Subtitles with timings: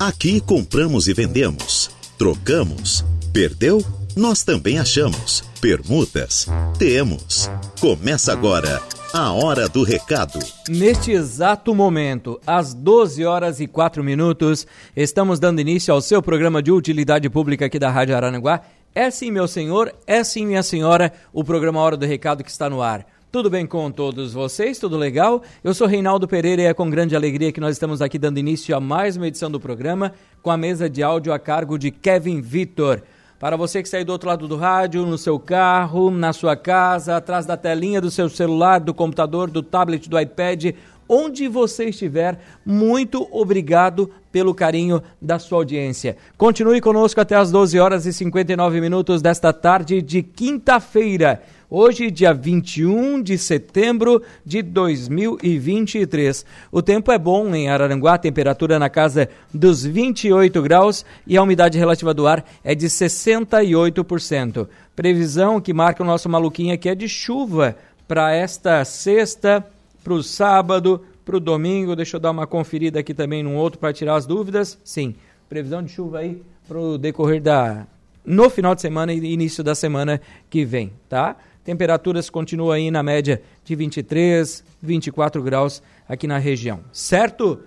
[0.00, 3.84] Aqui compramos e vendemos, trocamos, perdeu?
[4.16, 5.44] Nós também achamos.
[5.60, 6.46] Permutas?
[6.78, 7.50] Temos.
[7.78, 8.80] Começa agora
[9.12, 10.38] a Hora do Recado.
[10.66, 16.62] Neste exato momento, às 12 horas e 4 minutos, estamos dando início ao seu programa
[16.62, 18.62] de utilidade pública aqui da Rádio Aranaguá.
[18.94, 22.70] É sim, meu senhor, é sim, minha senhora, o programa Hora do Recado que está
[22.70, 23.06] no ar.
[23.32, 24.80] Tudo bem com todos vocês?
[24.80, 25.40] Tudo legal?
[25.62, 28.76] Eu sou Reinaldo Pereira e é com grande alegria que nós estamos aqui dando início
[28.76, 32.40] a mais uma edição do programa com a mesa de áudio a cargo de Kevin
[32.40, 33.02] Vitor.
[33.38, 36.56] Para você que está aí do outro lado do rádio, no seu carro, na sua
[36.56, 40.74] casa, atrás da telinha do seu celular, do computador, do tablet, do iPad,
[41.08, 46.16] onde você estiver, muito obrigado pelo carinho da sua audiência.
[46.36, 51.40] Continue conosco até as 12 horas e 59 minutos desta tarde de quinta-feira.
[51.72, 56.44] Hoje, dia 21 de setembro de 2023.
[56.72, 61.78] O tempo é bom em Araranguá, temperatura na casa dos 28 graus e a umidade
[61.78, 64.66] relativa do ar é de 68%.
[64.96, 67.76] Previsão que marca o nosso maluquinho aqui é de chuva
[68.08, 69.64] para esta sexta,
[70.02, 71.94] para o sábado, para o domingo.
[71.94, 74.76] Deixa eu dar uma conferida aqui também num outro para tirar as dúvidas.
[74.82, 75.14] Sim,
[75.48, 77.86] previsão de chuva aí para o decorrer da.
[78.26, 81.36] no final de semana e início da semana que vem, tá?
[81.64, 86.80] Temperaturas continuam aí na média de 23, 24 graus aqui na região.
[86.92, 87.60] Certo?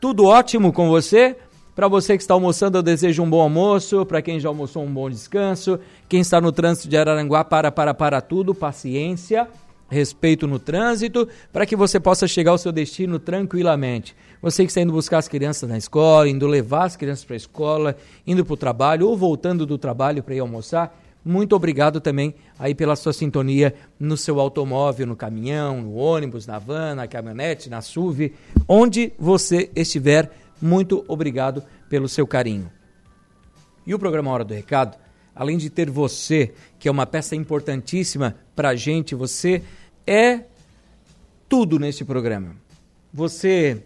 [0.00, 1.36] Tudo ótimo com você?
[1.74, 4.04] Para você que está almoçando, eu desejo um bom almoço.
[4.06, 5.78] Para quem já almoçou, um bom descanso.
[6.08, 8.54] Quem está no trânsito de Araranguá, para, para, para tudo.
[8.54, 9.46] Paciência,
[9.88, 14.16] respeito no trânsito, para que você possa chegar ao seu destino tranquilamente.
[14.42, 17.36] Você que está indo buscar as crianças na escola, indo levar as crianças para a
[17.36, 22.36] escola, indo para o trabalho ou voltando do trabalho para ir almoçar muito obrigado também
[22.56, 27.68] aí pela sua sintonia no seu automóvel, no caminhão, no ônibus, na van, na caminhonete,
[27.68, 28.32] na SUV,
[28.68, 30.30] onde você estiver.
[30.62, 32.70] Muito obrigado pelo seu carinho.
[33.84, 34.96] E o programa Hora do Recado,
[35.34, 39.64] além de ter você, que é uma peça importantíssima para a gente, você
[40.06, 40.44] é
[41.48, 42.54] tudo neste programa.
[43.12, 43.82] Você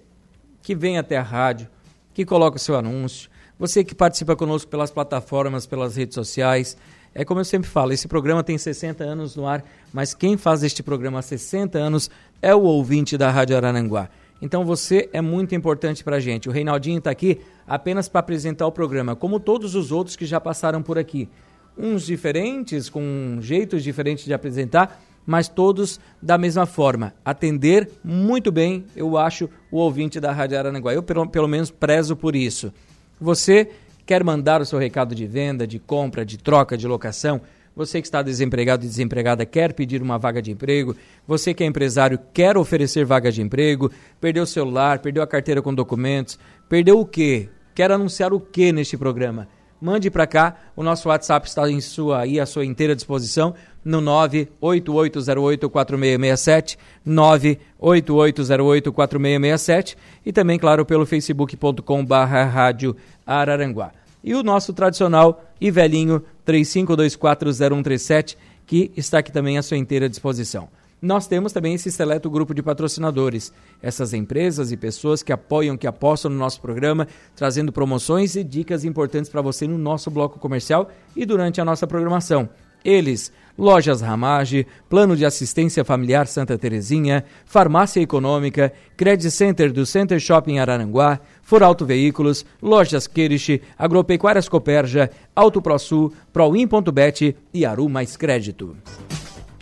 [0.60, 1.68] que vem até a rádio,
[2.12, 6.76] que coloca o seu anúncio, você que participa conosco pelas plataformas, pelas redes sociais,
[7.14, 10.62] é como eu sempre falo, esse programa tem 60 anos no ar, mas quem faz
[10.62, 12.10] este programa há 60 anos
[12.40, 14.08] é o ouvinte da Rádio Arananguá.
[14.40, 16.48] Então você é muito importante para a gente.
[16.48, 20.40] O Reinaldinho está aqui apenas para apresentar o programa, como todos os outros que já
[20.40, 21.28] passaram por aqui.
[21.76, 27.12] Uns diferentes, com jeitos diferentes de apresentar, mas todos da mesma forma.
[27.24, 30.94] Atender muito bem, eu acho, o ouvinte da Rádio Arananguá.
[30.94, 32.72] Eu, pelo, pelo menos, prezo por isso.
[33.20, 33.70] Você
[34.10, 37.40] Quer mandar o seu recado de venda, de compra, de troca, de locação?
[37.76, 40.96] Você que está desempregado e desempregada quer pedir uma vaga de emprego?
[41.28, 43.88] Você que é empresário quer oferecer vaga de emprego?
[44.20, 46.40] Perdeu o celular, perdeu a carteira com documentos?
[46.68, 47.48] Perdeu o quê?
[47.72, 49.46] Quer anunciar o quê neste programa?
[49.80, 53.54] Mande para cá, o nosso WhatsApp está em sua, aí à sua inteira disposição
[53.84, 56.76] no 988084667,
[57.06, 66.22] 988084667 e também, claro, pelo facebook.com barra rádio Araranguá e o nosso tradicional e velhinho
[66.46, 68.36] 35240137,
[68.66, 70.68] que está aqui também à sua inteira disposição.
[71.02, 75.86] Nós temos também esse seleto grupo de patrocinadores, essas empresas e pessoas que apoiam, que
[75.86, 80.90] apostam no nosso programa, trazendo promoções e dicas importantes para você no nosso bloco comercial
[81.16, 82.50] e durante a nossa programação.
[82.84, 90.18] Eles, Lojas Ramage, Plano de Assistência Familiar Santa Terezinha, Farmácia Econômica, Credit Center do Center
[90.18, 98.74] Shopping Araranguá, Foralto Veículos, Lojas Queriche, Agropecuárias Coperja, Auto ProSul, Proin.bet e Aru Mais Crédito.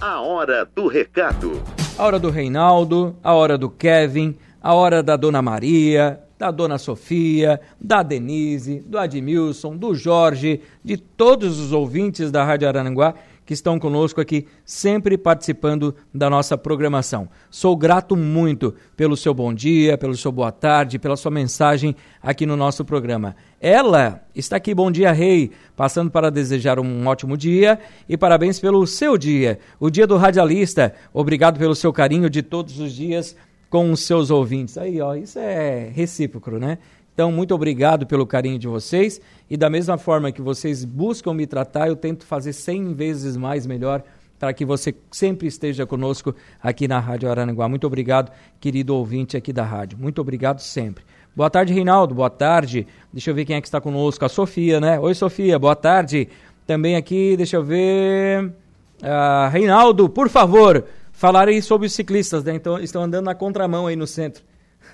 [0.00, 1.60] A hora do recado.
[1.98, 6.78] A hora do Reinaldo, a hora do Kevin, a hora da Dona Maria, da Dona
[6.78, 13.14] Sofia, da Denise, do Admilson, do Jorge, de todos os ouvintes da Rádio Arananguá
[13.48, 17.30] que estão conosco aqui, sempre participando da nossa programação.
[17.48, 22.44] Sou grato muito pelo seu bom dia, pelo seu boa tarde, pela sua mensagem aqui
[22.44, 23.34] no nosso programa.
[23.58, 28.86] Ela está aqui, bom dia, Rei, passando para desejar um ótimo dia e parabéns pelo
[28.86, 30.94] seu dia, o dia do radialista.
[31.10, 33.34] Obrigado pelo seu carinho de todos os dias
[33.70, 34.76] com os seus ouvintes.
[34.76, 36.76] Aí, ó, isso é recíproco, né?
[37.18, 39.20] Então, muito obrigado pelo carinho de vocês
[39.50, 43.66] e da mesma forma que vocês buscam me tratar, eu tento fazer 100 vezes mais
[43.66, 44.04] melhor
[44.38, 46.32] para que você sempre esteja conosco
[46.62, 47.68] aqui na Rádio Aranaguá.
[47.68, 48.30] Muito obrigado,
[48.60, 49.98] querido ouvinte aqui da rádio.
[49.98, 51.02] Muito obrigado sempre.
[51.34, 52.14] Boa tarde, Reinaldo.
[52.14, 52.86] Boa tarde.
[53.12, 54.24] Deixa eu ver quem é que está conosco.
[54.24, 55.00] A Sofia, né?
[55.00, 55.58] Oi, Sofia.
[55.58, 56.28] Boa tarde.
[56.68, 58.44] Também aqui, deixa eu ver.
[59.02, 62.54] Uh, Reinaldo, por favor, falar aí sobre os ciclistas, né?
[62.54, 64.44] Então, estão andando na contramão aí no centro.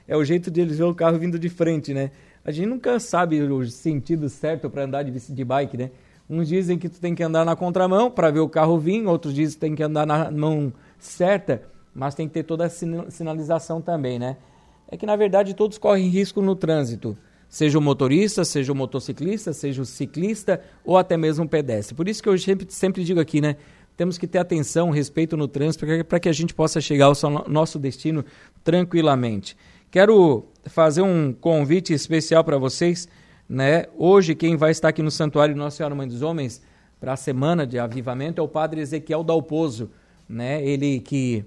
[0.08, 2.12] é o jeito de eles ver o carro vindo de frente, né?
[2.48, 5.92] a gente nunca sabe o sentido certo para andar de, de bike, né?
[6.30, 9.34] Uns dizem que tu tem que andar na contramão para ver o carro vir, outros
[9.34, 11.62] dizem que tem que andar na mão certa,
[11.94, 14.38] mas tem que ter toda a sinalização também, né?
[14.90, 17.18] É que na verdade todos correm risco no trânsito,
[17.50, 21.96] seja o motorista, seja o motociclista, seja o ciclista ou até mesmo o pedestre.
[21.96, 23.58] Por isso que eu sempre, sempre digo aqui, né?
[23.98, 27.78] Temos que ter atenção, respeito no trânsito para que a gente possa chegar ao nosso
[27.78, 28.24] destino
[28.64, 29.58] tranquilamente.
[29.90, 33.08] Quero fazer um convite especial para vocês.
[33.48, 33.86] Né?
[33.98, 36.62] Hoje, quem vai estar aqui no Santuário Nossa Senhora Mãe dos Homens
[37.00, 39.90] para a semana de avivamento é o padre Ezequiel Dalpozo.
[40.28, 40.62] Né?
[40.62, 41.46] Ele que,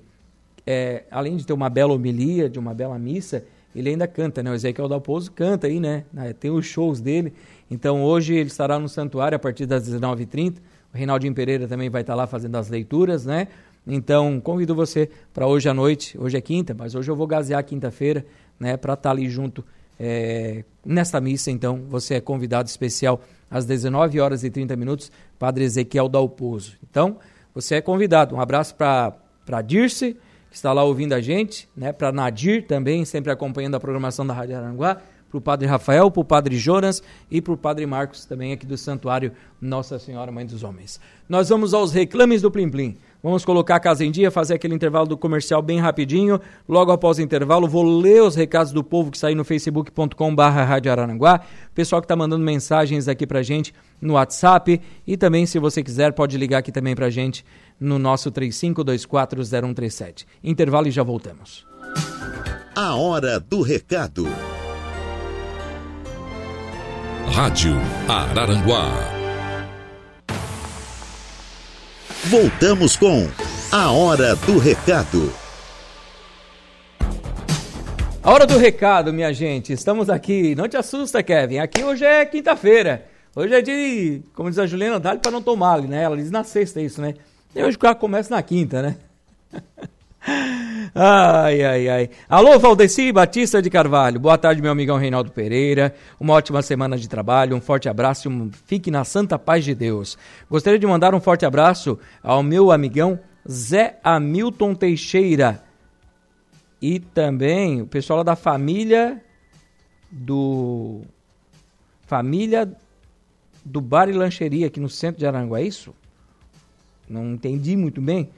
[0.67, 3.45] é, além de ter uma bela homilia, de uma bela missa,
[3.77, 4.51] ele ainda canta, né?
[4.51, 6.05] O Ezequiel Dalpozo canta aí, né?
[6.41, 7.33] Tem os shows dele.
[7.71, 10.57] Então hoje ele estará no santuário a partir das 19h30.
[10.93, 13.47] O Reinaldinho Pereira também vai estar lá fazendo as leituras, né?
[13.87, 16.19] Então, convido você para hoje à noite.
[16.19, 18.25] Hoje é quinta, mas hoje eu vou gazear quinta-feira,
[18.59, 18.77] né?
[18.77, 19.65] Para estar tá ali junto
[19.99, 21.51] é, nesta missa.
[21.51, 26.77] Então, você é convidado especial às 19 horas e 30 minutos, Padre Ezequiel Dalpozo.
[26.89, 27.19] Então,
[27.55, 28.35] você é convidado.
[28.35, 30.17] Um abraço para Dirce,
[30.51, 31.93] que está lá ouvindo a gente, né?
[31.93, 35.01] Para Nadir também, sempre acompanhando a programação da Rádio Aranguá
[35.31, 38.67] para o Padre Rafael, para o Padre Jonas e para o Padre Marcos também aqui
[38.67, 41.01] do Santuário Nossa Senhora Mãe dos Homens.
[41.29, 42.99] Nós vamos aos reclames do Plim Plim.
[43.23, 46.41] Vamos colocar a casa em dia, fazer aquele intervalo do comercial bem rapidinho.
[46.69, 50.65] Logo após o intervalo, vou ler os recados do povo que saiu no facebook.com barra
[50.65, 51.41] Rádio Araranguá.
[51.75, 54.81] Pessoal que está mandando mensagens aqui para gente no WhatsApp.
[55.07, 57.45] E também, se você quiser, pode ligar aqui também para gente
[57.79, 60.25] no nosso 35240137.
[60.43, 61.67] Intervalo e já voltamos.
[62.75, 64.27] A hora do recado.
[67.27, 67.77] Rádio
[68.09, 69.20] Araranguá.
[72.27, 73.27] Voltamos com
[73.73, 75.33] A Hora do Recado.
[78.23, 79.73] A hora do recado, minha gente.
[79.73, 80.55] Estamos aqui.
[80.55, 81.59] Não te assusta, Kevin.
[81.59, 83.07] Aqui hoje é quinta-feira.
[83.35, 86.03] Hoje é de, como diz a Juliana, dá para não tomar, né?
[86.03, 87.15] Ela diz na sexta isso, né?
[87.57, 88.97] E hoje o carro começa na quinta, né?
[90.23, 92.11] Ai, ai, ai.
[92.29, 94.21] Alô, Valdeci Batista de Carvalho.
[94.21, 95.95] Boa tarde, meu amigão Reinaldo Pereira.
[96.19, 98.51] Uma ótima semana de trabalho, um forte abraço e um...
[98.67, 100.19] fique na santa paz de Deus.
[100.51, 103.19] Gostaria de mandar um forte abraço ao meu amigão
[103.51, 105.65] Zé Hamilton Teixeira.
[106.83, 109.23] E também o pessoal da família
[110.11, 111.03] do.
[112.07, 112.71] Família
[113.65, 115.95] do Bar e Lancheria aqui no centro de Aranguá, é isso?
[117.09, 118.31] Não entendi muito bem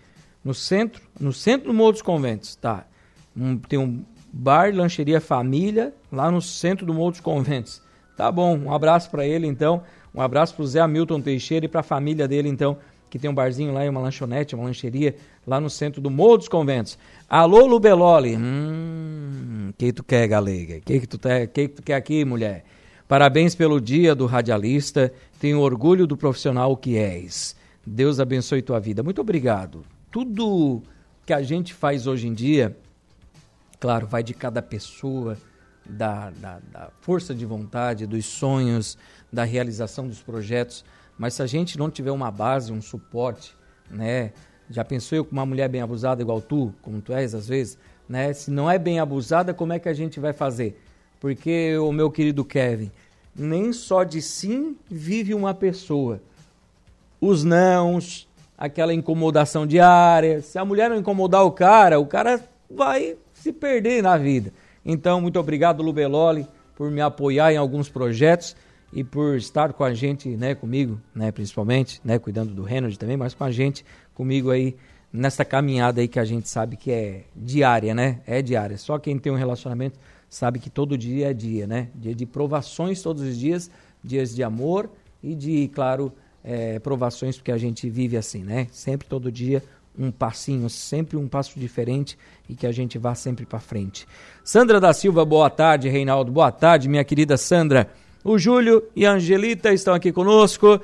[0.45, 2.85] no centro, no centro do Morro dos Conventos, tá?
[3.37, 7.81] Um, tem um bar, lancheria família, lá no centro do Morro dos Conventos.
[8.17, 9.83] Tá bom, um abraço para ele então,
[10.15, 12.77] um abraço pro Zé Hamilton Teixeira e pra família dele então,
[13.09, 15.17] que tem um barzinho lá e uma lanchonete, uma lancheria
[15.47, 16.99] lá no centro do Morro dos Conventos.
[17.29, 18.37] Alô, Lubeloli.
[18.37, 20.81] Hum, que tu quer, galega?
[20.81, 22.65] Que que tu, te, que que tu quer aqui, mulher?
[23.07, 25.13] Parabéns pelo dia do radialista.
[25.39, 27.55] Tenho orgulho do profissional que és.
[27.87, 29.03] Deus abençoe tua vida.
[29.03, 30.83] Muito obrigado tudo
[31.25, 32.77] que a gente faz hoje em dia,
[33.81, 35.39] claro, vai de cada pessoa,
[35.89, 38.97] da, da, da, força de vontade, dos sonhos,
[39.33, 40.85] da realização dos projetos.
[41.19, 43.57] Mas se a gente não tiver uma base, um suporte,
[43.91, 44.33] né?
[44.71, 47.79] Já pensou eu com uma mulher bem abusada igual tu, como tu és às vezes,
[48.09, 48.33] né?
[48.33, 50.81] Se não é bem abusada, como é que a gente vai fazer?
[51.19, 52.91] Porque o meu querido Kevin,
[53.35, 56.21] nem só de sim vive uma pessoa.
[57.21, 58.29] Os nãos,
[58.63, 60.41] aquela incomodação diária.
[60.41, 62.41] Se a mulher não incomodar o cara, o cara
[62.71, 64.53] vai se perder na vida.
[64.87, 68.55] Então, muito obrigado, Lubeloli, por me apoiar em alguns projetos
[68.93, 73.17] e por estar com a gente, né, comigo, né, principalmente, né, cuidando do Renard também,
[73.17, 74.77] mas com a gente, comigo aí
[75.13, 78.21] nessa caminhada aí que a gente sabe que é diária, né?
[78.25, 78.79] É diária.
[78.79, 79.99] Só quem tem um relacionamento
[80.31, 81.89] sabe que todo dia é dia, né?
[81.97, 83.69] Dia de provações todos os dias,
[84.05, 84.89] dias de amor
[85.21, 86.13] e de, claro,
[86.45, 88.67] é, provações, porque a gente vive assim, né?
[88.73, 89.63] Sempre, todo dia,
[89.99, 92.19] um passinho, sempre um passo diferente
[92.49, 94.07] e que a gente vá sempre para frente.
[94.43, 97.91] Sandra da Silva, boa tarde, Reinaldo, boa tarde, minha querida Sandra.
[98.25, 100.81] O Júlio e a Angelita estão aqui conosco.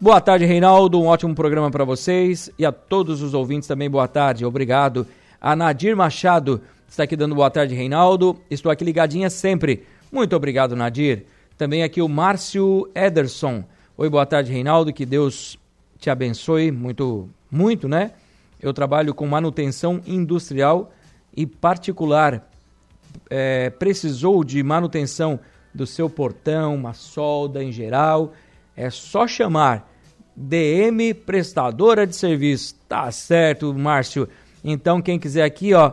[0.00, 4.08] Boa tarde, Reinaldo, um ótimo programa para vocês e a todos os ouvintes também, boa
[4.08, 5.06] tarde, obrigado.
[5.40, 8.40] A Nadir Machado está aqui dando boa tarde, Reinaldo.
[8.50, 9.84] Estou aqui ligadinha sempre.
[10.10, 11.26] Muito obrigado, Nadir.
[11.56, 13.64] Também aqui o Márcio Ederson.
[13.96, 14.92] Oi, boa tarde, Reinaldo.
[14.92, 15.56] Que Deus
[16.00, 18.10] te abençoe muito, muito, né?
[18.60, 20.90] Eu trabalho com manutenção industrial
[21.32, 22.44] e particular.
[23.30, 25.38] É, precisou de manutenção
[25.72, 28.32] do seu portão, uma solda em geral,
[28.76, 29.88] é só chamar
[30.34, 32.74] DM Prestadora de Serviço.
[32.88, 34.28] Tá certo, Márcio.
[34.64, 35.92] Então, quem quiser aqui, ó,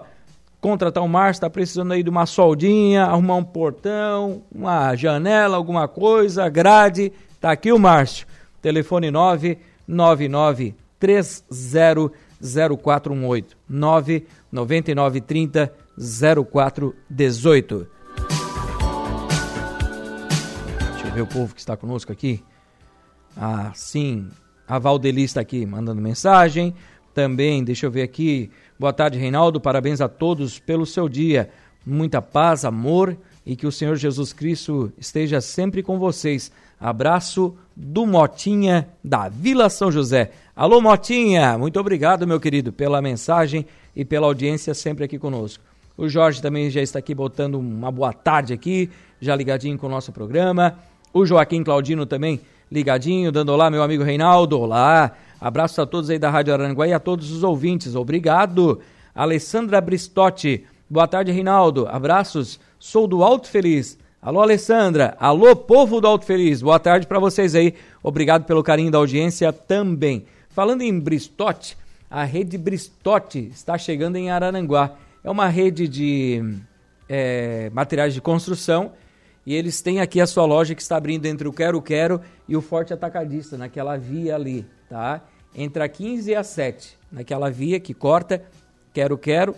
[0.60, 5.88] contratar o Márcio, está precisando aí de uma soldinha, arrumar um portão, uma janela, alguma
[5.88, 8.26] coisa, grade, tá aqui o Márcio.
[8.62, 17.88] Telefone 999 300418 99930 0418.
[20.92, 22.44] Deixa eu ver o povo que está conosco aqui.
[23.36, 24.30] Ah, sim.
[24.68, 26.76] A Valdeli está aqui mandando mensagem.
[27.14, 28.52] Também, deixa eu ver aqui.
[28.80, 29.60] Boa tarde, Reinaldo.
[29.60, 31.50] Parabéns a todos pelo seu dia.
[31.86, 36.52] Muita paz, amor e que o Senhor Jesus Cristo esteja sempre com vocês.
[36.82, 40.32] Abraço do Motinha da Vila São José.
[40.56, 45.64] Alô, Motinha, muito obrigado, meu querido, pela mensagem e pela audiência sempre aqui conosco.
[45.96, 49.90] O Jorge também já está aqui botando uma boa tarde aqui, já ligadinho com o
[49.90, 50.80] nosso programa.
[51.14, 52.40] O Joaquim Claudino também
[52.72, 54.60] ligadinho, dando olá, meu amigo Reinaldo.
[54.60, 55.12] Olá.
[55.40, 57.94] Abraço a todos aí da Rádio Aranguá e a todos os ouvintes.
[57.94, 58.80] Obrigado.
[59.14, 60.66] Alessandra Bristotti.
[60.90, 61.88] Boa tarde, Reinaldo.
[61.88, 62.60] Abraços.
[62.80, 64.01] Sou do Alto Feliz.
[64.24, 65.18] Alô, Alessandra.
[65.20, 66.62] Alô, povo do Alto Feliz.
[66.62, 67.74] Boa tarde para vocês aí.
[68.04, 70.28] Obrigado pelo carinho da audiência também.
[70.48, 71.76] Falando em Bristote,
[72.08, 74.96] a rede Bristote está chegando em Araranguá.
[75.24, 76.56] É uma rede de
[77.10, 78.92] é, materiais de construção
[79.44, 82.56] e eles têm aqui a sua loja que está abrindo entre o Quero Quero e
[82.56, 85.20] o Forte Atacadista, naquela via ali, tá?
[85.56, 88.44] Entre a 15 e a 7, naquela via que corta
[88.94, 89.56] Quero Quero,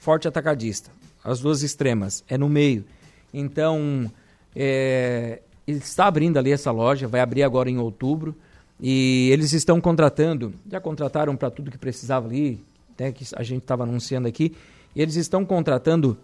[0.00, 0.90] Forte Atacadista.
[1.22, 2.84] As duas extremas, é no meio.
[3.32, 4.10] Então,
[4.54, 8.34] é, está abrindo ali essa loja, vai abrir agora em outubro.
[8.80, 13.62] E eles estão contratando, já contrataram para tudo que precisava ali, até que a gente
[13.62, 14.56] estava anunciando aqui.
[14.96, 16.16] Eles estão contratando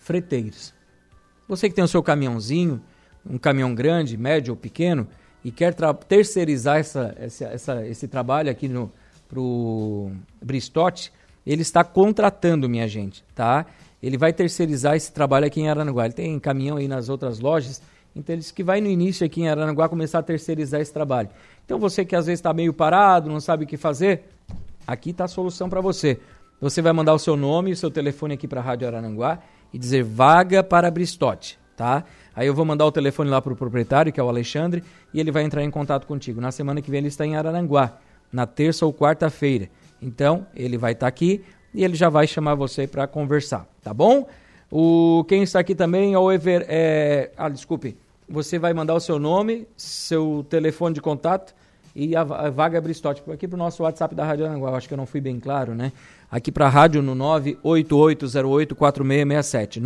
[0.00, 0.74] freteiros.
[1.46, 2.82] Você que tem o seu caminhãozinho,
[3.28, 5.06] um caminhão grande, médio ou pequeno,
[5.44, 5.74] e quer
[6.08, 8.90] terceirizar essa, essa, essa, esse trabalho aqui no
[9.28, 10.10] pro
[10.42, 11.12] Bristote,
[11.46, 13.66] ele está contratando, minha gente, tá?
[14.02, 16.04] Ele vai terceirizar esse trabalho aqui em Aranaguá.
[16.04, 17.82] Ele tem caminhão aí nas outras lojas,
[18.14, 21.28] então ele disse que vai no início aqui em Aranaguá começar a terceirizar esse trabalho.
[21.64, 24.24] Então você que às vezes está meio parado, não sabe o que fazer,
[24.86, 26.18] aqui está a solução para você.
[26.60, 29.38] Você vai mandar o seu nome e o seu telefone aqui para a Rádio Araranguá
[29.72, 32.04] e dizer vaga para Bristote, tá?
[32.34, 35.20] Aí eu vou mandar o telefone lá para o proprietário, que é o Alexandre, e
[35.20, 36.40] ele vai entrar em contato contigo.
[36.40, 37.98] Na semana que vem ele está em Araranguá,
[38.32, 39.68] na terça ou quarta-feira.
[40.00, 41.44] Então, ele vai estar tá aqui,
[41.74, 44.26] e ele já vai chamar você para conversar, tá bom?
[44.70, 47.96] O quem está aqui também é o Ever, é, ah, desculpe.
[48.28, 51.54] Você vai mandar o seu nome, seu telefone de contato
[51.96, 54.76] e a, a vaga Bristote aqui para o nosso WhatsApp da Rádio Aranguá.
[54.76, 55.90] Acho que eu não fui bem claro, né?
[56.30, 59.80] Aqui para a rádio no 988084667.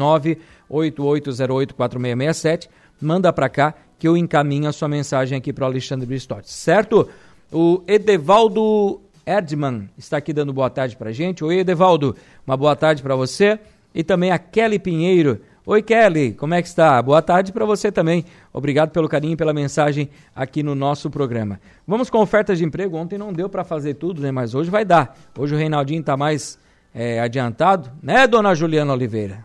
[0.68, 2.68] 988084667.
[3.00, 7.08] Manda para cá que eu encaminho a sua mensagem aqui para o Alexandre Bristote, certo?
[7.52, 11.44] O Edevaldo Erdman está aqui dando boa tarde para gente.
[11.44, 13.58] Oi, Edevaldo, uma boa tarde para você.
[13.94, 15.40] E também a Kelly Pinheiro.
[15.64, 17.00] Oi, Kelly, como é que está?
[17.00, 18.24] Boa tarde para você também.
[18.52, 21.60] Obrigado pelo carinho e pela mensagem aqui no nosso programa.
[21.86, 22.96] Vamos com ofertas de emprego.
[22.96, 24.32] Ontem não deu para fazer tudo, né?
[24.32, 25.16] Mas hoje vai dar.
[25.38, 26.58] Hoje o Reinaldinho está mais
[26.92, 29.44] é, adiantado, né, dona Juliana Oliveira?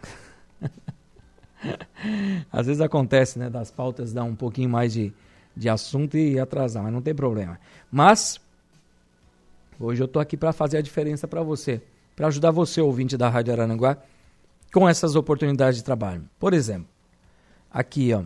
[2.51, 3.49] Às vezes acontece, né?
[3.49, 5.13] Das pautas dar um pouquinho mais de,
[5.55, 7.59] de assunto e atrasar, mas não tem problema.
[7.91, 8.39] Mas
[9.79, 11.81] Hoje eu estou aqui para fazer a diferença para você,
[12.15, 13.97] para ajudar você, ouvinte da Rádio Arananguá,
[14.73, 16.23] com essas oportunidades de trabalho.
[16.39, 16.87] Por exemplo,
[17.69, 18.23] aqui, ó,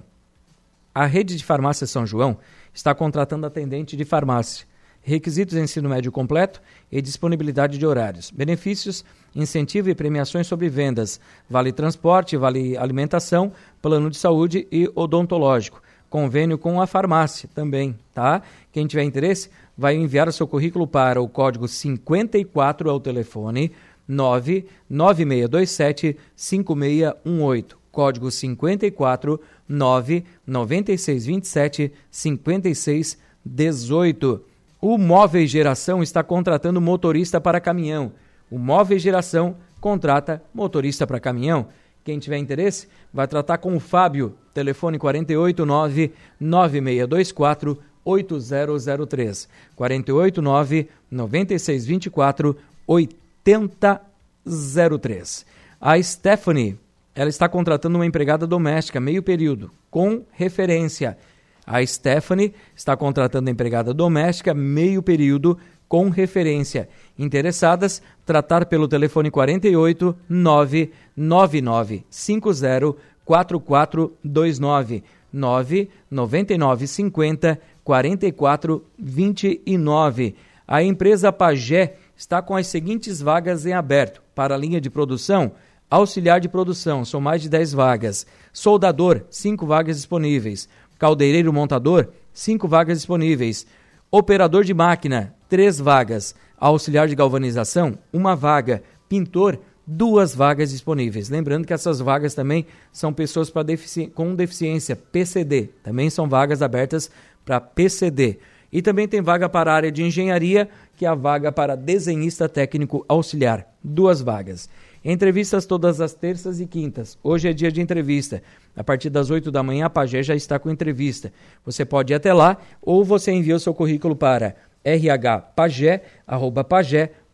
[0.95, 2.37] a rede de farmácia São João
[2.73, 4.65] está contratando atendente de farmácia.
[5.01, 8.29] Requisitos ensino médio completo e disponibilidade de horários.
[8.31, 9.03] Benefícios,
[9.35, 11.19] incentivo e premiações sobre vendas.
[11.49, 15.81] Vale transporte, vale alimentação, plano de saúde e odontológico.
[16.09, 18.41] Convênio com a farmácia também, tá?
[18.71, 19.49] Quem tiver interesse,
[19.81, 23.71] vai enviar o seu currículo para o código 54 ao telefone
[24.07, 27.81] 99627 5618.
[27.91, 34.45] Código 54 99627 5618.
[34.79, 38.11] O Móveis Geração está contratando motorista para caminhão.
[38.51, 41.69] O Móveis Geração contrata motorista para caminhão.
[42.03, 49.47] Quem tiver interesse, vai tratar com o Fábio, telefone 489 9624 8003.
[49.75, 55.45] 489 9624 8003.
[55.79, 56.77] A Stephanie,
[57.15, 61.17] ela está contratando uma empregada doméstica meio período com referência.
[61.65, 66.89] A Stephanie está contratando empregada doméstica meio período com referência.
[67.19, 75.03] Interessadas, tratar pelo telefone 48 999 50 4429
[75.33, 80.35] 999 50 4429.
[80.67, 85.51] A empresa Pagé está com as seguintes vagas em aberto: para a linha de produção,
[85.89, 88.25] auxiliar de produção, são mais de 10 vagas.
[88.53, 90.69] Soldador, 5 vagas disponíveis.
[90.97, 93.65] Caldeireiro montador, 5 vagas disponíveis.
[94.09, 96.33] Operador de máquina, 3 vagas.
[96.57, 98.83] Auxiliar de galvanização, uma vaga.
[99.09, 99.59] Pintor,
[99.91, 101.29] duas vagas disponíveis.
[101.29, 105.69] Lembrando que essas vagas também são pessoas defici com deficiência, PCD.
[105.83, 107.11] Também são vagas abertas
[107.43, 108.39] para PCD.
[108.71, 112.47] E também tem vaga para a área de engenharia, que é a vaga para desenhista
[112.47, 113.67] técnico auxiliar.
[113.83, 114.69] Duas vagas.
[115.03, 117.17] Entrevistas todas as terças e quintas.
[117.21, 118.41] Hoje é dia de entrevista.
[118.75, 121.33] A partir das 8 da manhã, a Pagé já está com entrevista.
[121.65, 124.55] Você pode ir até lá ou você envia o seu currículo para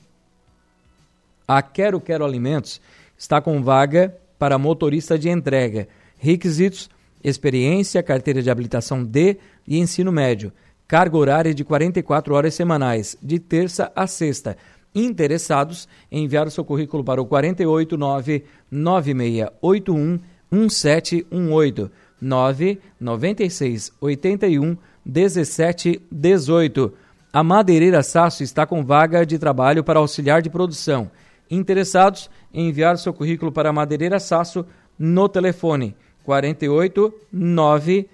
[1.48, 2.82] A Quero Quero Alimentos
[3.18, 5.88] está com vaga para motorista de entrega.
[6.18, 6.90] Requisitos:
[7.24, 9.38] experiência, carteira de habilitação D
[9.68, 10.52] e ensino médio.
[10.88, 14.58] Carga horária de 44 horas semanais, de terça a sexta.
[14.94, 20.20] Interessados, enviar o seu currículo para o 489 9681
[20.52, 21.90] 1718
[22.24, 26.94] 996 81 1718.
[27.34, 31.12] A Madeireira Sasso está com vaga de trabalho para auxiliar de produção.
[31.52, 34.66] Interessados, enviar seu currículo para a Madeireira Sasso
[34.98, 38.10] no telefone 48 9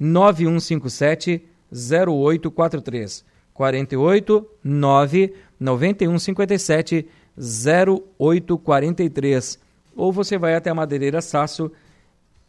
[0.00, 9.58] 9157 0843 48 9 9157 0843
[9.96, 11.70] ou você vai até a Madeireira Sasso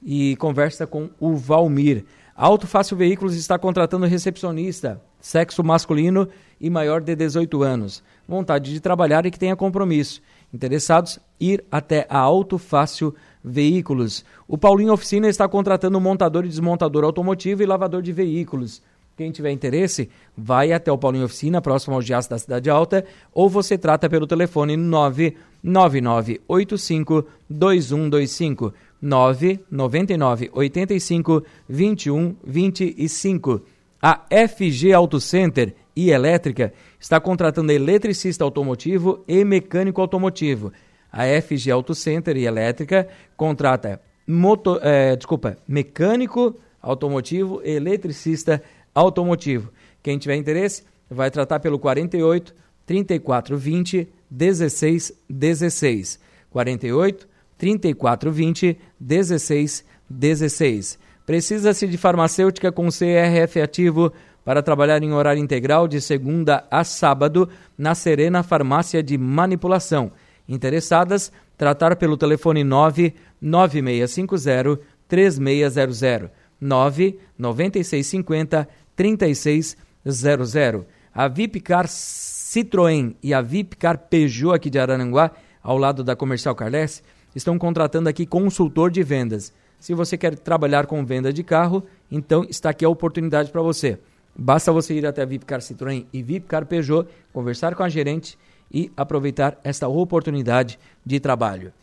[0.01, 2.05] e conversa com o Valmir.
[2.35, 6.27] Auto Fácil Veículos está contratando recepcionista, sexo masculino
[6.59, 8.01] e maior de 18 anos.
[8.27, 10.21] Vontade de trabalhar e que tenha compromisso.
[10.53, 13.13] Interessados, ir até a Auto Fácil
[13.43, 14.23] Veículos.
[14.47, 18.81] O Paulinho Oficina está contratando montador e desmontador automotivo e lavador de veículos.
[19.19, 23.49] Quem tiver interesse, vai até o Paulinho Oficina, próximo ao Giaço da Cidade Alta, ou
[23.49, 33.61] você trata pelo telefone 99985 2125 999 85 21 25.
[34.01, 40.71] A FG Auto Center e Elétrica está contratando eletricista automotivo e mecânico automotivo.
[41.11, 48.61] A FG Auto Center e Elétrica contrata motor, é, desculpa, mecânico automotivo e eletricista
[48.93, 49.71] automotivo.
[50.01, 52.53] Quem tiver interesse, vai tratar pelo 48
[52.85, 56.19] 34 20 16 16.
[56.49, 57.27] 48
[57.59, 60.97] 34 20 16 16.
[61.25, 64.11] Precisa-se de farmacêutica com CRF ativo
[64.43, 70.11] para trabalhar em horário integral de segunda a sábado na Serena Farmácia de Manipulação.
[70.47, 80.87] Interessadas, tratar pelo telefone 99650 3600 99650 3600.
[81.13, 87.03] A Vipcar Citroën e a Vipcar Peugeot aqui de Araranguá, ao lado da Comercial Carles,
[87.35, 89.53] estão contratando aqui consultor de vendas.
[89.79, 93.99] Se você quer trabalhar com venda de carro, então está aqui a oportunidade para você.
[94.35, 98.37] Basta você ir até a Vipcar Citroën e Vipcar Peugeot, conversar com a gerente
[98.71, 101.73] e aproveitar esta oportunidade de trabalho.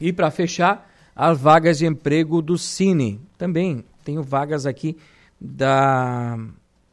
[0.00, 3.20] E para fechar, as vagas de emprego do Cine.
[3.36, 4.96] Também tenho vagas aqui
[5.40, 6.38] da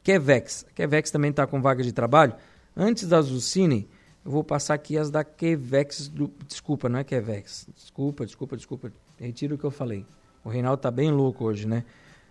[0.03, 0.65] Quevex.
[0.69, 2.33] A Quevex também está com vaga de trabalho.
[2.75, 3.87] Antes das do Cine,
[4.25, 6.07] eu vou passar aqui as da Quevex.
[6.07, 6.31] Do...
[6.47, 7.67] Desculpa, não é Quevex.
[7.75, 8.91] Desculpa, desculpa, desculpa.
[9.19, 10.03] Retiro o que eu falei.
[10.43, 11.83] O Reinaldo tá bem louco hoje, né?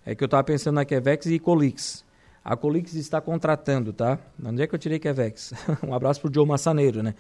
[0.05, 2.05] É que eu estava pensando na Quevex e Colix.
[2.45, 4.19] A Colix está contratando, tá?
[4.45, 5.55] Onde é que eu tirei Quevex?
[5.87, 7.15] um abraço pro Joe Massaneiro, né?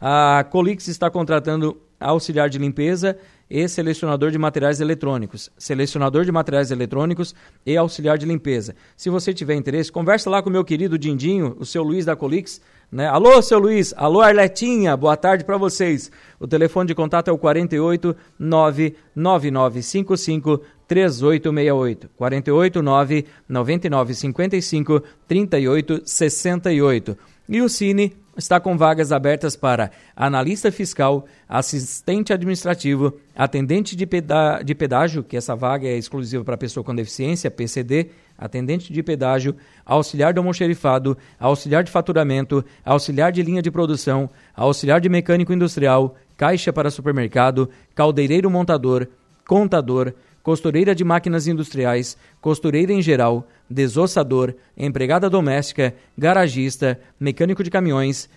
[0.00, 3.16] A Colix está contratando auxiliar de limpeza
[3.48, 5.50] e selecionador de materiais eletrônicos.
[5.56, 7.34] Selecionador de materiais eletrônicos
[7.64, 8.74] e auxiliar de limpeza.
[8.96, 12.16] Se você tiver interesse, conversa lá com o meu querido Dindinho, o seu Luiz da
[12.16, 12.60] Colix,
[12.94, 13.06] né?
[13.08, 13.92] Alô, seu Luiz.
[13.96, 14.96] Alô, Arletinha.
[14.96, 16.12] Boa tarde para vocês.
[16.38, 22.08] O telefone de contato é o 48 99955 3868.
[22.16, 27.18] 48 99955 3868.
[27.48, 34.62] E o Cine está com vagas abertas para analista fiscal, assistente administrativo, atendente de, peda
[34.62, 39.56] de pedágio, que essa vaga é exclusiva para pessoa com deficiência, PCD, atendente de pedágio,
[39.84, 46.16] auxiliar do almoxerifado, auxiliar de faturamento, auxiliar de linha de produção, auxiliar de mecânico industrial,
[46.36, 49.08] caixa para supermercado, caldeireiro montador,
[49.46, 50.12] contador,
[50.44, 58.28] costureira de máquinas industriais, costureira em geral, desossador, empregada doméstica, garagista, mecânico de caminhões,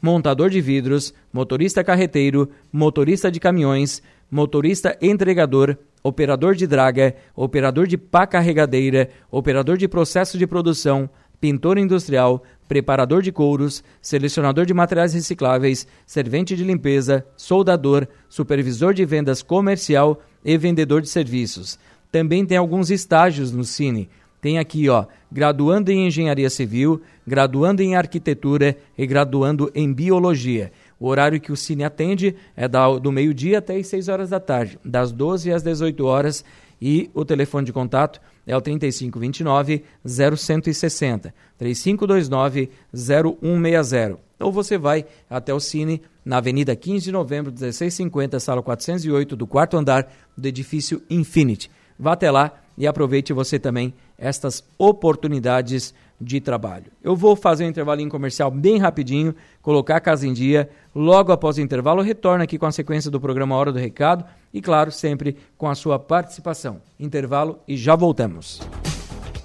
[0.00, 7.98] montador de vidros, motorista carreteiro, motorista de caminhões, motorista entregador, operador de draga, operador de
[7.98, 15.12] pá carregadeira, operador de processo de produção, pintor industrial, preparador de couros, selecionador de materiais
[15.12, 21.78] recicláveis, servente de limpeza, soldador, supervisor de vendas comercial e vendedor de serviços.
[22.10, 24.08] Também tem alguns estágios no Cine.
[24.40, 30.72] Tem aqui, ó, graduando em engenharia civil, graduando em arquitetura e graduando em biologia.
[30.98, 34.78] O horário que o Cine atende é do meio-dia até as 6 horas da tarde,
[34.84, 36.44] das 12 às 18 horas.
[36.80, 44.18] E o telefone de contato é o 3529 0160, 3529 0160.
[44.40, 49.48] Ou você vai até o Cine na Avenida 15 de Novembro, 1650, sala 408, do
[49.48, 51.68] quarto andar do edifício Infinity.
[51.98, 56.84] Vá até lá e aproveite você também estas oportunidades de trabalho.
[57.02, 60.70] Eu vou fazer um intervalinho comercial bem rapidinho, colocar a casa em dia.
[60.94, 64.62] Logo após o intervalo, retorno aqui com a sequência do programa Hora do Recado e,
[64.62, 66.80] claro, sempre com a sua participação.
[66.98, 68.60] Intervalo e já voltamos.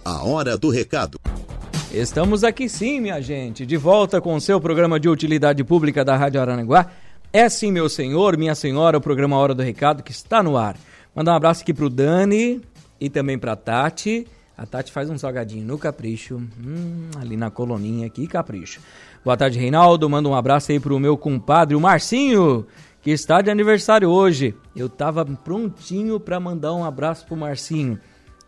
[0.03, 1.17] A Hora do Recado.
[1.95, 6.17] Estamos aqui sim, minha gente, de volta com o seu programa de utilidade pública da
[6.17, 6.91] Rádio Aranaguá.
[7.31, 10.75] É sim, meu senhor, minha senhora, o programa Hora do Recado que está no ar.
[11.15, 12.61] Mandar um abraço aqui pro Dani
[12.99, 14.27] e também pra Tati.
[14.57, 18.81] A Tati faz um salgadinho no Capricho, hum, ali na coloninha aqui, Capricho.
[19.23, 20.09] Boa tarde, Reinaldo.
[20.09, 22.67] Manda um abraço aí pro meu compadre, o Marcinho,
[23.01, 24.53] que está de aniversário hoje.
[24.75, 27.97] Eu tava prontinho para mandar um abraço pro Marcinho,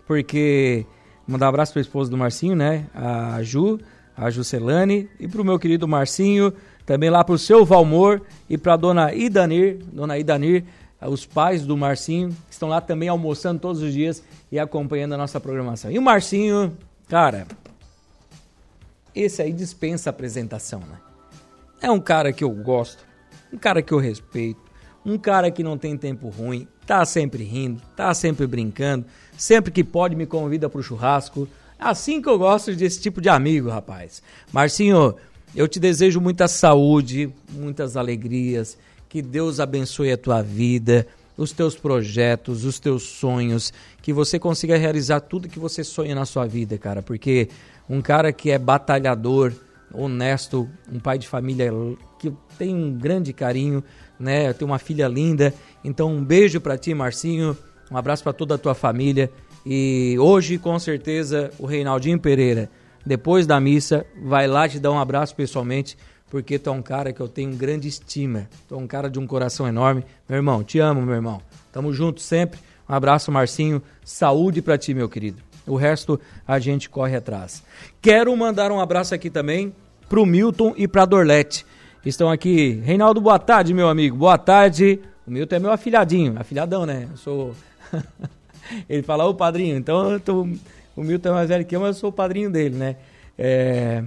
[0.05, 0.85] porque
[1.27, 2.85] mandar um abraço pra esposa do Marcinho, né?
[2.93, 3.79] A Ju,
[4.15, 6.53] a Juscelane, e pro meu querido Marcinho,
[6.85, 10.63] também lá pro seu Valmor e pra dona Idanir, dona Idanir,
[11.01, 15.17] os pais do Marcinho, que estão lá também almoçando todos os dias e acompanhando a
[15.17, 15.91] nossa programação.
[15.91, 16.75] E o Marcinho,
[17.07, 17.45] cara,
[19.13, 20.97] esse aí dispensa apresentação, né?
[21.81, 23.05] É um cara que eu gosto,
[23.53, 24.59] um cara que eu respeito,
[25.07, 29.05] um cara que não tem tempo ruim, tá sempre rindo, tá sempre brincando,
[29.37, 31.47] sempre que pode me convida pro churrasco.
[31.79, 34.21] Assim que eu gosto desse tipo de amigo, rapaz.
[34.51, 35.15] Marcinho,
[35.55, 41.77] eu te desejo muita saúde, muitas alegrias que Deus abençoe a tua vida, os teus
[41.77, 46.77] projetos, os teus sonhos, que você consiga realizar tudo que você sonha na sua vida,
[46.77, 47.47] cara, porque
[47.89, 49.53] um cara que é batalhador,
[49.93, 51.71] honesto, um pai de família
[52.19, 53.81] que tem um grande carinho,
[54.19, 54.51] né?
[54.53, 55.53] Tem uma filha linda.
[55.83, 57.57] Então, um beijo para ti, Marcinho.
[57.91, 59.31] Um abraço para toda a tua família.
[59.65, 62.69] E hoje, com certeza, o Reinaldinho Pereira,
[63.05, 65.97] depois da missa, vai lá te dar um abraço pessoalmente
[66.29, 68.49] porque tu é um cara que eu tenho grande estima.
[68.67, 70.03] Tu é um cara de um coração enorme.
[70.27, 71.41] Meu irmão, te amo, meu irmão.
[71.71, 72.59] Tamo junto sempre.
[72.87, 73.81] Um abraço, Marcinho.
[74.03, 75.41] Saúde para ti, meu querido.
[75.65, 77.63] O resto a gente corre atrás.
[78.01, 79.73] Quero mandar um abraço aqui também
[80.07, 81.65] pro Milton e pra Dorlete.
[82.05, 82.81] Estão aqui.
[82.83, 84.15] Reinaldo, boa tarde, meu amigo.
[84.17, 84.99] Boa tarde.
[85.25, 86.35] O Milton é meu afilhadinho.
[86.37, 87.07] Afilhadão, né?
[87.11, 87.55] Eu sou.
[88.87, 89.77] Ele fala, ô padrinho.
[89.77, 90.47] Então, tô...
[90.95, 92.95] o Milton é mais velho que eu, mas eu sou o padrinho dele, né?
[93.37, 94.03] É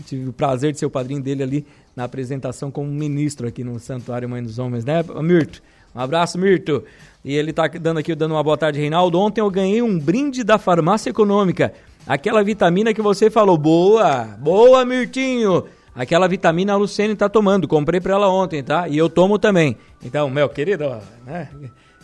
[0.00, 3.78] tive o prazer de ser o padrinho dele ali na apresentação como ministro aqui no
[3.78, 5.62] Santuário Mãe dos Homens, né, Mirto?
[5.94, 6.82] Um abraço, Mirto.
[7.24, 9.18] E ele tá dando aqui, dando uma boa tarde, Reinaldo.
[9.18, 11.72] Ontem eu ganhei um brinde da farmácia econômica.
[12.06, 13.58] Aquela vitamina que você falou.
[13.58, 14.24] Boa!
[14.24, 15.64] Boa, Mirtinho!
[15.94, 17.68] Aquela vitamina a Luciene tá tomando.
[17.68, 18.88] Comprei pra ela ontem, tá?
[18.88, 19.76] E eu tomo também.
[20.02, 21.48] Então, meu querido, né?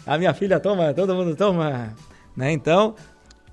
[0.07, 1.95] A minha filha toma, todo mundo toma.
[2.37, 2.53] Né?
[2.53, 2.95] Então,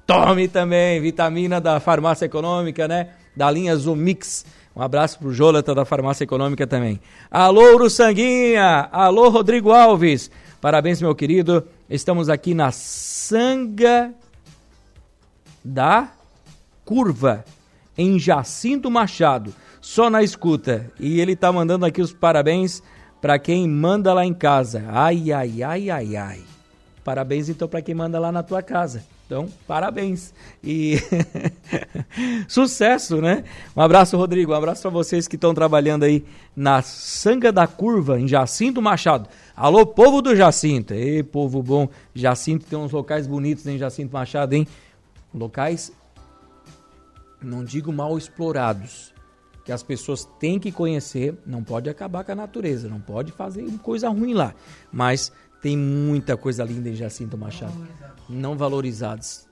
[0.05, 3.09] tome também vitamina da farmácia econômica, né?
[3.35, 4.45] da linha Zumix.
[4.75, 6.99] Um abraço pro Jolata da Farmácia Econômica também.
[7.29, 8.89] Alô, Uruçanguinha!
[8.91, 10.31] Alô, Rodrigo Alves!
[10.61, 11.65] Parabéns, meu querido.
[11.89, 14.13] Estamos aqui na Sanga
[15.63, 16.09] da
[16.83, 17.45] Curva,
[17.97, 19.53] em Jacinto Machado.
[19.85, 20.91] Só na escuta.
[20.99, 22.81] E ele tá mandando aqui os parabéns
[23.21, 24.83] para quem manda lá em casa.
[24.87, 26.41] Ai, ai, ai, ai, ai.
[27.03, 29.03] Parabéns então para quem manda lá na tua casa.
[29.27, 30.33] Então, parabéns.
[30.63, 30.95] E
[32.49, 33.43] sucesso, né?
[33.77, 34.53] Um abraço, Rodrigo.
[34.53, 39.29] Um abraço para vocês que estão trabalhando aí na Sanga da Curva, em Jacinto Machado.
[39.55, 40.95] Alô, povo do Jacinto.
[40.95, 41.87] Ei, povo bom.
[42.15, 44.67] Jacinto tem uns locais bonitos em Jacinto Machado, hein?
[45.31, 45.91] Locais,
[47.39, 49.13] não digo mal explorados,
[49.65, 51.35] que as pessoas têm que conhecer.
[51.45, 54.53] Não pode acabar com a natureza, não pode fazer coisa ruim lá.
[54.93, 57.73] Mas tem muita coisa linda em Jacinto Machado.
[58.29, 59.47] Não valorizados.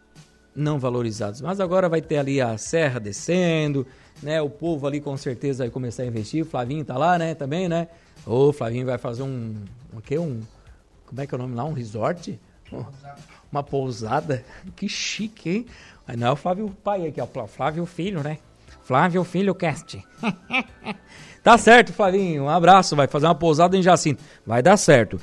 [0.56, 1.42] Não valorizados.
[1.42, 3.88] Mas agora vai ter ali a serra descendo,
[4.22, 4.40] né?
[4.40, 6.44] O povo ali com certeza vai começar a investir.
[6.44, 7.34] O Flavinho tá lá, né?
[7.34, 7.88] Também, né?
[8.24, 9.56] O Flavinho vai fazer um.
[9.92, 10.20] O quê?
[10.20, 10.42] Um.
[11.08, 11.66] Como é que é o nome lá?
[11.66, 12.40] Um resort?
[13.52, 14.46] Uma pousada.
[14.76, 15.66] Que chique, hein?
[16.08, 17.48] Aí não é o Flávio pai aqui, ó.
[17.48, 18.38] Flávio Filho, né?
[18.84, 20.04] Flávio Filho Cast.
[21.44, 22.44] tá certo, Flavinho.
[22.44, 22.96] Um abraço.
[22.96, 24.24] Vai fazer uma pousada em Jacinto.
[24.46, 25.20] Vai dar certo.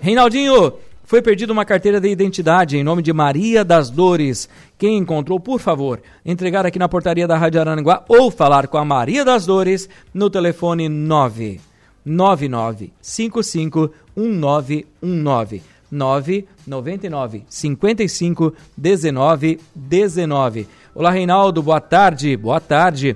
[0.00, 4.48] Reinaldinho, Foi perdida uma carteira de identidade em nome de Maria das Dores.
[4.76, 8.84] Quem encontrou, por favor, entregar aqui na portaria da Rádio Aranguá ou falar com a
[8.84, 11.60] Maria das Dores no telefone 9
[12.04, 15.62] 9955 1919.
[15.90, 20.68] 999 55 19 19.
[20.98, 22.34] Olá, Reinaldo, boa tarde.
[22.38, 23.14] Boa tarde.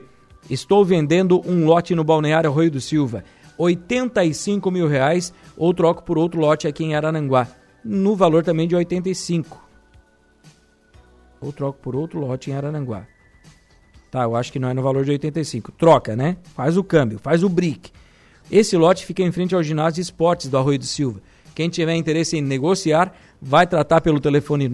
[0.50, 3.24] Estou vendendo um lote no Balneário Arroio do Silva.
[3.56, 7.48] 85 mil reais ou troco por outro lote aqui em Arananguá.
[7.82, 9.66] No valor também de 85.
[11.40, 13.06] Ou troco por outro lote em Arananguá.
[14.10, 15.72] Tá, eu acho que não é no valor de 85.
[15.72, 16.36] Troca, né?
[16.54, 17.90] Faz o câmbio, faz o brick.
[18.50, 21.22] Esse lote fica em frente ao ginásio de esportes do Arroio do Silva.
[21.54, 24.68] Quem tiver interesse em negociar, vai tratar pelo telefone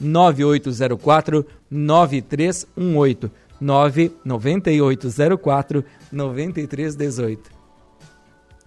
[0.00, 3.30] 99804 9318
[3.60, 7.50] 99804 9318.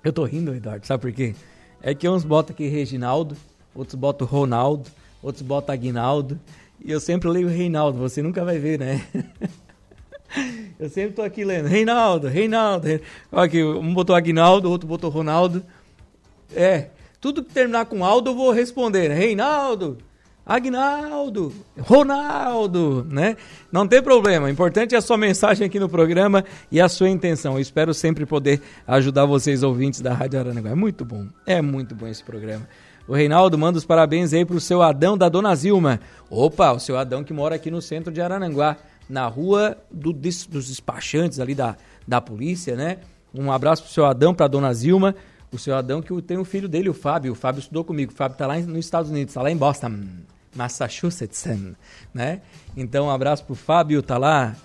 [0.03, 1.35] Eu tô rindo, Eduardo, sabe por quê?
[1.81, 3.35] É que uns botam aqui Reginaldo,
[3.75, 4.89] outros botam Ronaldo,
[5.21, 6.39] outros botam Aguinaldo,
[6.83, 9.05] e eu sempre leio Reinaldo, você nunca vai ver, né?
[10.79, 12.87] eu sempre tô aqui lendo Reinaldo, Reinaldo.
[13.31, 15.63] Olha aqui, um botou Aguinaldo, outro botou Ronaldo.
[16.55, 19.15] É, tudo que terminar com Aldo eu vou responder, né?
[19.15, 19.97] Reinaldo,
[20.47, 23.35] Agnaldo, Ronaldo, né?
[23.69, 27.09] Não tem problema, o importante é a sua mensagem aqui no programa e a sua
[27.09, 27.55] intenção.
[27.55, 30.69] Eu espero sempre poder ajudar vocês ouvintes da Rádio Aranaguá.
[30.69, 32.65] É muito bom, é muito bom esse programa.
[33.05, 35.99] O Reinaldo manda os parabéns aí pro seu Adão da Dona Zilma.
[36.29, 38.77] Opa, o seu Adão que mora aqui no centro de Arananguá,
[39.09, 41.75] na rua do, dos despachantes ali da,
[42.07, 42.99] da polícia, né?
[43.33, 45.13] Um abraço pro seu Adão, pra Dona Zilma
[45.51, 47.31] o seu Adão, que tem o filho dele, o Fábio.
[47.31, 48.11] O Fábio estudou comigo.
[48.11, 49.93] O Fábio está lá nos Estados Unidos, está lá em Boston,
[50.57, 51.45] Massachusetts,
[52.13, 52.41] né?
[52.75, 54.55] Então, um abraço para o Fábio, está lá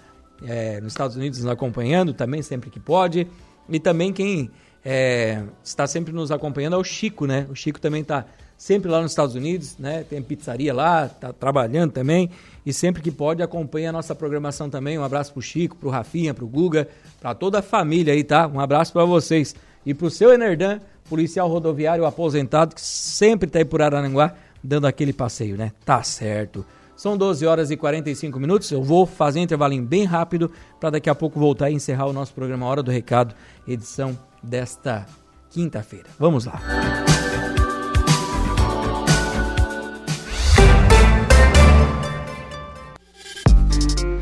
[0.44, 3.28] é, nos Estados Unidos nos acompanhando também, sempre que pode.
[3.68, 4.50] E também quem
[4.84, 7.46] é, está sempre nos acompanhando é o Chico, né?
[7.50, 8.24] O Chico também está
[8.56, 10.04] sempre lá nos Estados Unidos, né?
[10.08, 12.30] Tem pizzaria lá, está trabalhando também.
[12.64, 14.98] E sempre que pode acompanha a nossa programação também.
[14.98, 16.88] Um abraço para o Chico, para o Rafinha, para o Guga,
[17.20, 18.46] para toda a família aí, tá?
[18.46, 19.54] Um abraço para vocês.
[19.84, 24.86] E para o seu Enerdan, policial rodoviário aposentado, que sempre está aí por Arananguá, dando
[24.86, 25.72] aquele passeio, né?
[25.84, 26.64] Tá certo.
[26.96, 28.70] São 12 horas e 45 minutos.
[28.70, 32.12] Eu vou fazer um intervalinho bem rápido para daqui a pouco voltar e encerrar o
[32.12, 33.34] nosso programa Hora do Recado,
[33.66, 35.06] edição desta
[35.50, 36.06] quinta-feira.
[36.18, 36.60] Vamos lá.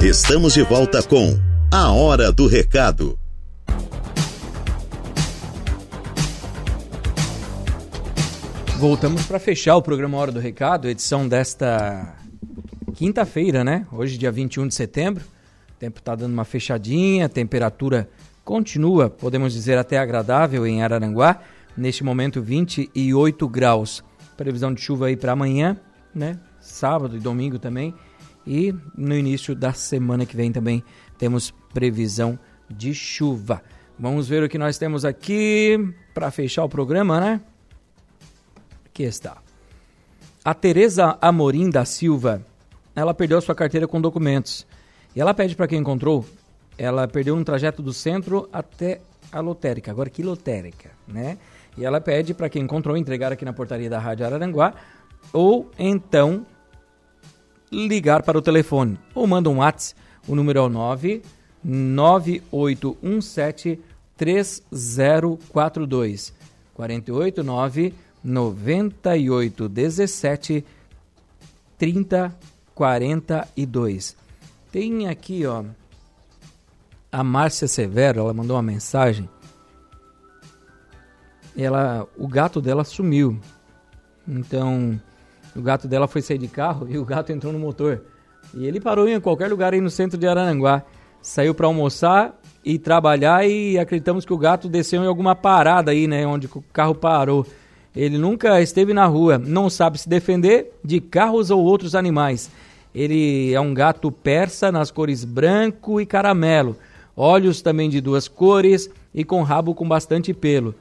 [0.02, 1.38] Estamos de volta com
[1.70, 3.18] A Hora do Recado.
[8.80, 12.16] Voltamos para fechar o programa Hora do Recado, edição desta
[12.94, 13.86] quinta-feira, né?
[13.92, 15.22] Hoje, dia 21 de setembro.
[15.68, 18.08] O tempo está dando uma fechadinha, a temperatura
[18.42, 21.42] continua, podemos dizer, até agradável em Araranguá.
[21.76, 24.02] Neste momento, 28 graus.
[24.34, 25.78] Previsão de chuva aí para amanhã,
[26.14, 26.40] né?
[26.58, 27.94] Sábado e domingo também.
[28.46, 30.82] E no início da semana que vem também
[31.18, 32.38] temos previsão
[32.70, 33.62] de chuva.
[33.98, 35.78] Vamos ver o que nós temos aqui
[36.14, 37.42] para fechar o programa, né?
[39.00, 39.38] Aqui está.
[40.44, 42.44] A Tereza Amorim da Silva,
[42.94, 44.66] ela perdeu sua carteira com documentos.
[45.16, 46.22] E ela pede para quem encontrou,
[46.76, 49.00] ela perdeu um trajeto do centro até
[49.32, 49.90] a lotérica.
[49.90, 51.38] Agora que lotérica, né?
[51.78, 54.74] E ela pede para quem encontrou entregar aqui na portaria da Rádio Araranguá
[55.32, 56.44] ou então
[57.72, 61.22] ligar para o telefone ou manda um WhatsApp, o número é o 9
[61.64, 63.80] 9817
[64.18, 66.34] 3042
[66.74, 70.64] 489 98 17
[71.78, 72.36] 30
[72.74, 74.16] 42.
[74.72, 75.64] Tem aqui, ó,
[77.12, 79.28] a Márcia Severo, ela mandou uma mensagem.
[81.56, 83.38] Ela, o gato dela sumiu.
[84.26, 85.00] Então,
[85.56, 88.02] o gato dela foi sair de carro e o gato entrou no motor.
[88.54, 90.82] E ele parou em qualquer lugar aí no centro de Arananguá.
[91.20, 96.06] Saiu para almoçar e trabalhar e acreditamos que o gato desceu em alguma parada aí,
[96.06, 97.46] né, onde o carro parou.
[97.94, 102.50] Ele nunca esteve na rua, não sabe se defender de carros ou outros animais.
[102.94, 106.76] Ele é um gato persa nas cores branco e caramelo,
[107.16, 110.74] olhos também de duas cores e com rabo com bastante pelo.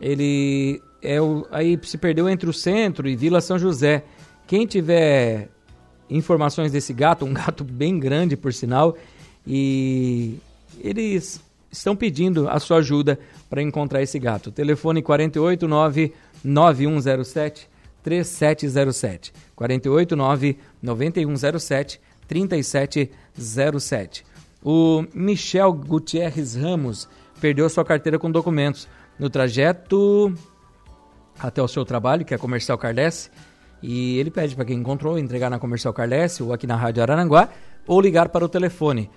[0.00, 4.04] Ele é o, aí se perdeu entre o centro e Vila São José.
[4.46, 5.48] Quem tiver
[6.08, 8.96] informações desse gato, um gato bem grande por sinal,
[9.46, 10.38] e
[10.80, 11.40] eles
[11.72, 14.52] estão pedindo a sua ajuda para encontrar esse gato.
[14.52, 16.12] Telefone 489
[16.44, 17.68] 9107
[18.02, 19.32] 3707.
[19.56, 24.24] 489 9107 3707.
[24.62, 27.08] O Michel Gutierrez Ramos
[27.40, 28.86] perdeu sua carteira com documentos
[29.18, 30.32] no trajeto
[31.38, 33.30] até o seu trabalho, que é Comercial Cardesse,
[33.82, 37.48] E ele pede para quem encontrou entregar na Comercial Carlesse ou aqui na Rádio Araranguá
[37.84, 39.10] ou ligar para o telefone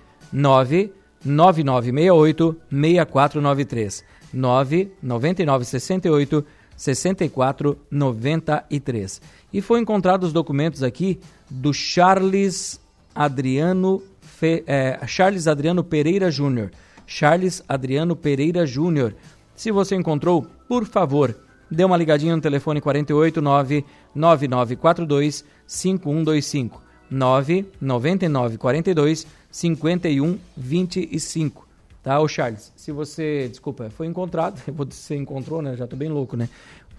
[1.24, 6.44] 99968 6493 99968
[6.76, 9.20] 6493.
[9.52, 12.80] E foi encontrado os documentos aqui do Charles
[13.14, 16.70] Adriano Fe, é, Charles Adriano Pereira Júnior.
[17.06, 19.14] Charles Adriano Pereira Júnior.
[19.54, 21.34] Se você encontrou, por favor,
[21.70, 29.26] dê uma ligadinha no telefone 489 9942 5125 99942
[29.56, 31.66] 5125.
[32.02, 35.74] Tá, ô Charles, se você, desculpa, foi encontrado, você encontrou, né?
[35.76, 36.50] Já tô bem louco, né?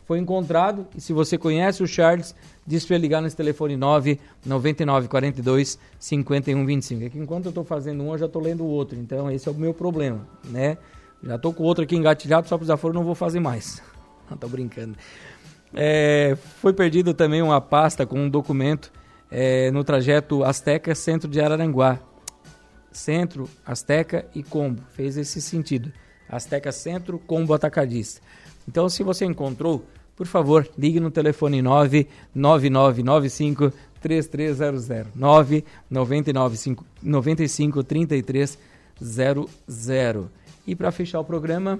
[0.05, 2.33] Foi encontrado e se você conhece o Charles,
[2.65, 7.03] diz para ligar nesse telefone 9 9942 5125.
[7.03, 9.47] É que enquanto eu tô fazendo um, eu já tô lendo o outro, então esse
[9.47, 10.79] é o meu problema, né?
[11.23, 13.83] Já tô com o outro aqui engatilhado, só para desaforo não vou fazer mais.
[14.29, 14.97] Não tô brincando.
[15.73, 18.91] É, foi perdido também uma pasta com um documento
[19.31, 21.97] é, no trajeto Azteca Centro de Araranguá.
[22.97, 24.81] Centro, Azteca e Combo.
[24.93, 25.93] Fez esse sentido.
[26.27, 28.19] Azteca Centro, Combo Atacadista.
[28.67, 40.25] Então, se você encontrou, por favor, ligue no telefone 99995 3300 99995 95 3300.
[40.65, 41.79] E para fechar o programa,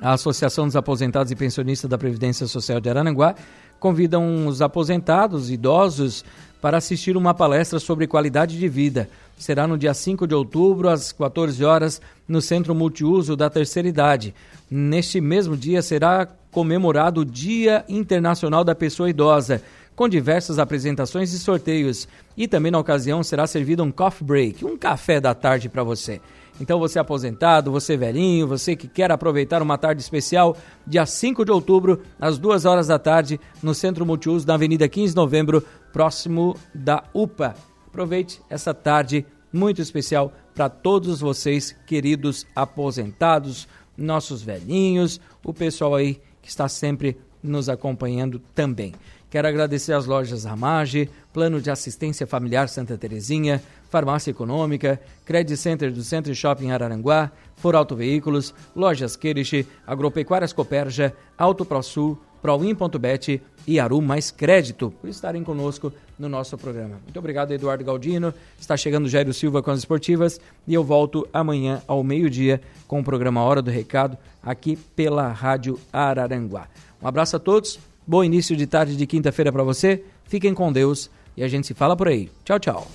[0.00, 3.34] a Associação dos Aposentados e Pensionistas da Previdência Social de Arananguá
[3.80, 6.22] convidam os aposentados idosos
[6.60, 9.08] para assistir uma palestra sobre qualidade de vida.
[9.38, 14.34] Será no dia 5 de outubro, às 14 horas, no Centro Multiuso da Terceira Idade.
[14.70, 19.62] Neste mesmo dia será comemorado o Dia Internacional da Pessoa Idosa,
[19.94, 22.08] com diversas apresentações e sorteios.
[22.36, 26.20] E também na ocasião será servido um coffee break, um café da tarde para você.
[26.60, 31.50] Então você aposentado, você velhinho, você que quer aproveitar uma tarde especial, dia 5 de
[31.50, 35.62] outubro, às 2 horas da tarde, no Centro Multiuso, na Avenida 15 de Novembro,
[35.96, 37.54] próximo da UPA.
[37.86, 46.20] Aproveite essa tarde muito especial para todos vocês, queridos aposentados, nossos velhinhos, o pessoal aí
[46.42, 48.92] que está sempre nos acompanhando também.
[49.30, 55.90] Quero agradecer às lojas Ramage, Plano de Assistência Familiar Santa Terezinha, Farmácia Econômica, Credit Center
[55.90, 63.80] do Centro Shopping Araranguá, For Auto Veículos, Lojas Queriche, Agropecuárias Coperja, Auto ProSul, Proin.bet e
[63.80, 67.00] Aru Mais Crédito por estarem conosco no nosso programa.
[67.02, 68.32] Muito obrigado, Eduardo Galdino.
[68.56, 73.04] Está chegando Jairo Silva com as esportivas e eu volto amanhã ao meio-dia com o
[73.04, 76.68] programa Hora do Recado aqui pela Rádio Araranguá.
[77.02, 81.10] Um abraço a todos, bom início de tarde de quinta-feira para você, fiquem com Deus
[81.36, 82.30] e a gente se fala por aí.
[82.44, 82.86] Tchau, tchau.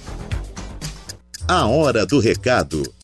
[1.45, 2.83] A Hora do Recado